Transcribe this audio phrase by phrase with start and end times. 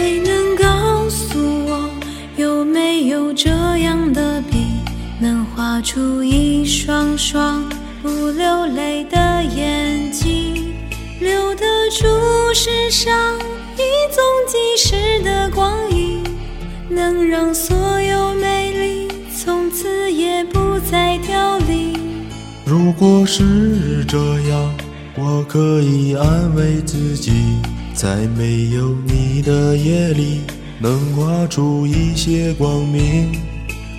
[0.00, 1.90] 谁能告诉我
[2.38, 3.50] 有没有这
[3.80, 4.80] 样的笔
[5.20, 7.62] 能画出一双双
[8.00, 10.72] 不流泪的眼睛
[11.20, 12.06] 留得住
[12.54, 13.14] 世上
[13.76, 16.24] 一纵即逝的光阴
[16.88, 21.92] 能让所有美丽从此也不再凋零。
[22.64, 24.16] 如果是这
[24.48, 24.74] 样
[25.14, 27.60] 我可以安慰自己。
[28.02, 30.40] 在没有你的夜里，
[30.78, 33.30] 能画出一些光明，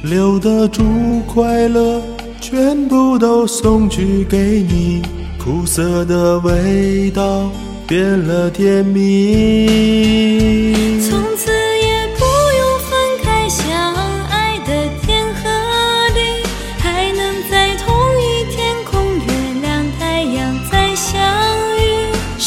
[0.01, 0.81] 留得住
[1.27, 2.01] 快乐，
[2.41, 5.03] 全部都送去给你，
[5.37, 7.51] 苦涩的味道
[7.87, 9.67] 变了甜蜜。
[11.07, 11.51] 从此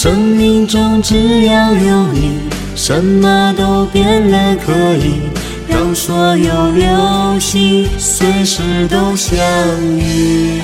[0.04, 2.32] 生命中只要有你，
[2.76, 5.14] 什么都变了，可以
[5.66, 9.34] 让所有流星随时都相
[9.98, 10.60] 遇。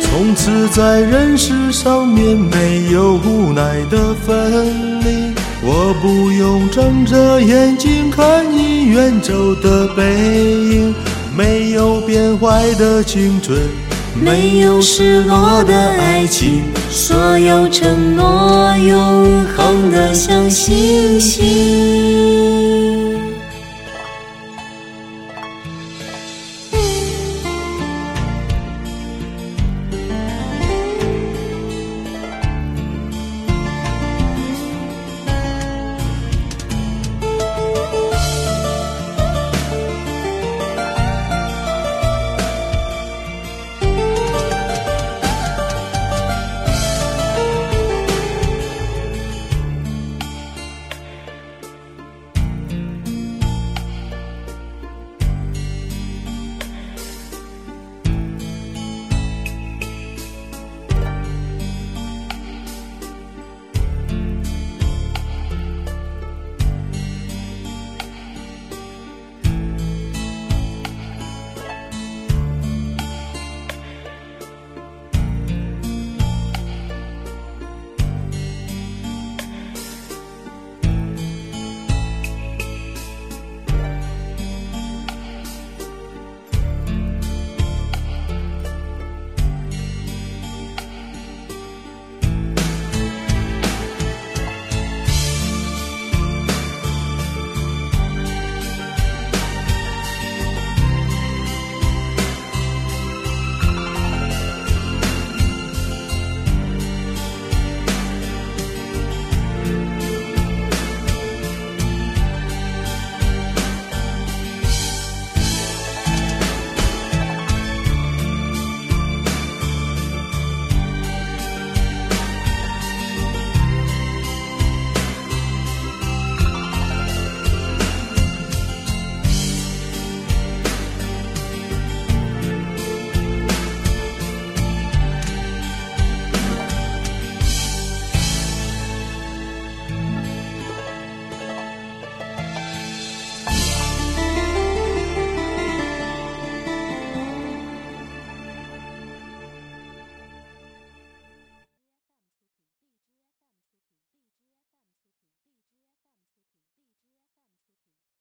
[0.00, 10.92] 从此在人世上面没有无奈的分离，我不用睁着眼睛看你远走的背影，
[11.36, 13.85] 没有变坏的青春。
[14.22, 22.55] 没有失落的爱情，所有承诺永恒的像星星。